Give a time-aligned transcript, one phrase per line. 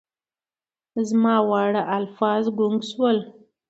[1.09, 3.17] زما واړه الفاظ ګونګ شول